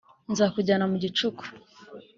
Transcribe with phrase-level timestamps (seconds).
[0.31, 1.43] nzakujyana mu gicuku